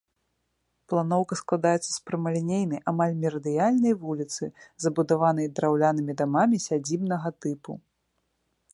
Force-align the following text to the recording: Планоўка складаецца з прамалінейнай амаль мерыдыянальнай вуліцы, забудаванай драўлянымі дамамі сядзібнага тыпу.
Планоўка 0.91 1.33
складаецца 1.41 1.85
з 1.91 1.99
прамалінейнай 2.11 2.81
амаль 2.93 3.13
мерыдыянальнай 3.25 3.93
вуліцы, 4.07 4.43
забудаванай 4.87 5.47
драўлянымі 5.59 6.13
дамамі 6.23 6.65
сядзібнага 6.69 7.29
тыпу. 7.47 7.71